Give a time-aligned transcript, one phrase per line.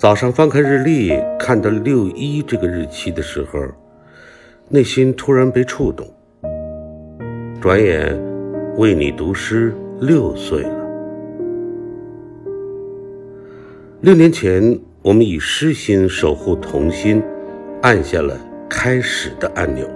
[0.00, 3.60] 早上翻开日历，看到六一这个日期的时候，
[4.70, 6.10] 内心突然被触动。
[7.60, 8.18] 转眼，
[8.78, 10.86] 为你读诗六岁了。
[14.00, 17.22] 六年前，我们以诗心守护童心，
[17.82, 19.86] 按下了开始的按钮。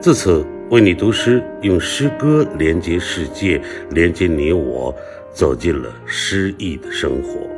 [0.00, 4.92] 自此，为你读诗用诗歌连接世界，连接你我。
[5.32, 7.55] 走进了诗意的生活。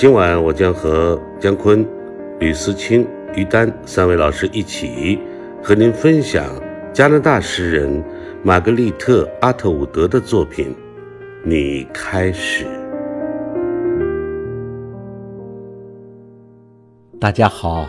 [0.00, 1.86] 今晚我将和姜昆、
[2.38, 5.18] 吕思清、于丹三位老师一起，
[5.62, 6.58] 和您分享
[6.90, 8.02] 加拿大诗人
[8.42, 10.68] 玛格丽特·阿特伍德的作品
[11.44, 12.64] 《你开始》。
[17.20, 17.86] 大家好，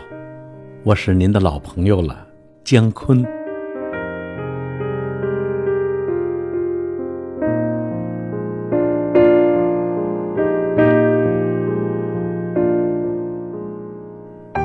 [0.83, 2.27] 我是您的老朋友了，
[2.65, 3.25] 姜昆。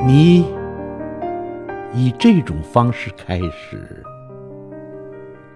[0.06, 0.46] 你
[1.92, 4.04] 以这种方式开始，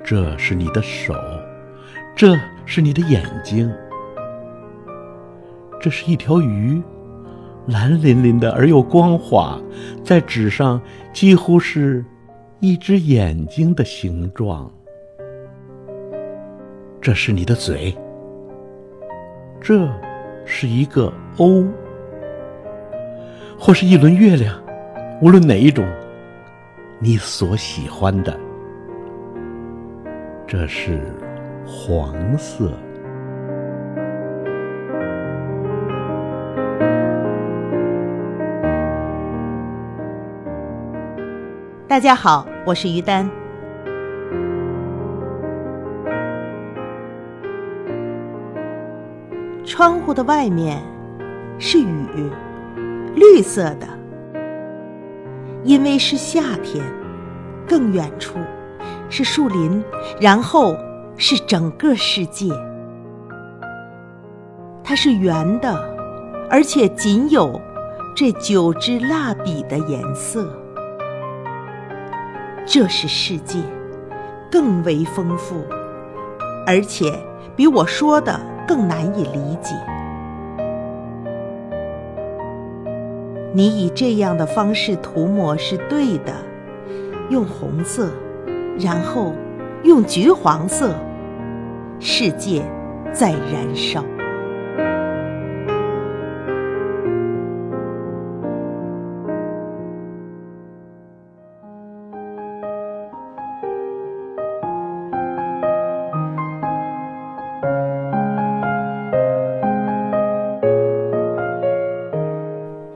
[0.03, 1.15] 这是你的手，
[2.17, 3.73] 这是你的眼睛，
[5.81, 6.83] 这是一条鱼，
[7.69, 9.57] 蓝淋淋的而又光滑，
[10.05, 12.05] 在纸上几乎是
[12.59, 14.69] 一只眼睛的形状。
[17.01, 17.97] 这是你的嘴，
[19.61, 19.89] 这
[20.45, 21.69] 是一个 O。
[23.63, 24.57] 或是一轮月亮，
[25.21, 25.87] 无论哪一种，
[26.99, 28.35] 你所喜欢的，
[30.47, 30.99] 这是
[31.67, 32.73] 黄色。
[41.87, 43.31] 大家好，我是于丹。
[49.67, 50.83] 窗户的外面
[51.59, 52.33] 是雨。
[53.15, 53.87] 绿色的，
[55.65, 56.85] 因为是夏天。
[57.69, 58.37] 更远处
[59.09, 59.81] 是树林，
[60.21, 60.77] 然后
[61.17, 62.53] 是整个世界。
[64.83, 65.81] 它是圆的，
[66.51, 67.61] 而且仅有
[68.17, 70.53] 这九支蜡笔的颜色。
[72.67, 73.61] 这是世界，
[74.51, 75.65] 更为丰富，
[76.67, 77.17] 而且
[77.55, 79.77] 比我说的更难以理解。
[83.53, 86.33] 你以这样的方式涂抹是对的，
[87.31, 88.09] 用红色，
[88.79, 89.35] 然后
[89.83, 90.95] 用橘黄色，
[91.99, 92.63] 世界
[93.13, 94.05] 在燃烧。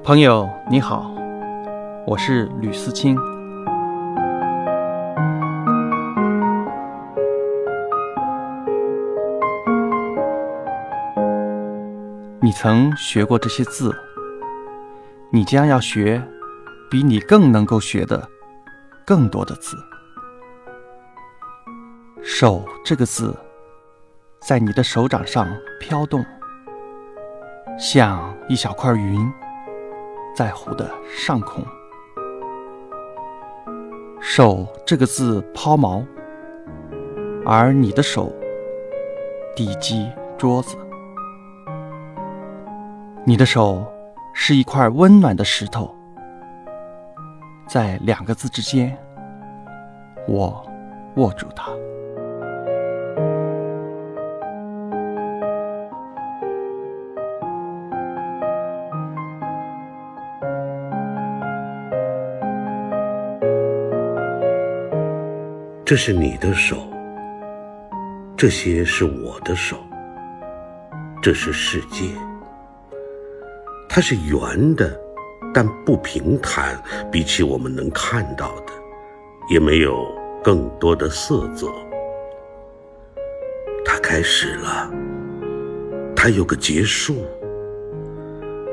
[0.04, 1.10] 朋友你好，
[2.06, 3.16] 我是吕思清。
[12.38, 13.97] 你曾学过这些字，
[15.31, 16.22] 你将要学
[16.91, 18.28] 比你更能够学的
[19.06, 19.75] 更多的字。
[22.22, 23.34] 手这个字，
[24.38, 25.48] 在你的手掌上
[25.81, 26.22] 飘动，
[27.78, 29.19] 像一小块云。
[30.34, 31.65] 在湖的上空，
[34.21, 36.05] 手这个字抛锚，
[37.47, 38.33] 而你的手
[39.55, 40.77] 抵击桌子，
[43.25, 43.87] 你的手
[44.33, 45.94] 是一块温暖的石头，
[47.69, 48.99] 在两个字之间，
[50.26, 50.67] 我
[51.14, 51.70] 握住它。
[65.86, 66.78] 这是你的手，
[68.38, 69.76] 这些是我的手，
[71.20, 72.06] 这是世界。
[73.86, 74.98] 它是圆的，
[75.52, 76.82] 但不平坦，
[77.12, 78.72] 比起我们能看到的，
[79.50, 80.06] 也没有
[80.42, 81.70] 更多的色泽。
[83.84, 84.90] 它开始了，
[86.16, 87.26] 它有个结束。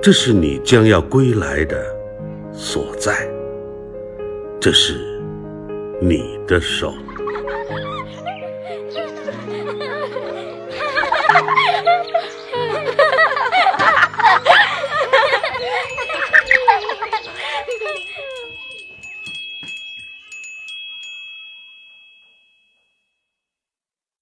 [0.01, 1.77] 这是你将要归来的
[2.53, 3.29] 所在。
[4.61, 5.10] 这是
[6.03, 6.95] 你的手。